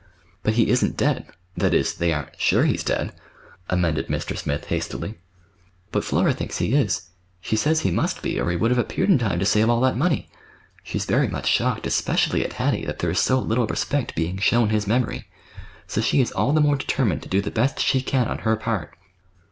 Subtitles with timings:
[0.41, 3.13] "But he isn't dead—that is, they aren't sure he's dead,"
[3.69, 4.35] amended Mr.
[4.35, 5.19] Smith hastily.
[5.91, 7.11] "But Flora thinks he is.
[7.39, 9.79] She says he must be, or he would have appeared in time to save all
[9.81, 10.27] that money.
[10.83, 14.69] She's very much shocked, especially at Hattie, that there is so little respect being shown
[14.69, 15.29] his memory.
[15.85, 18.55] So she is all the more determined to do the best she can on her
[18.55, 18.95] part."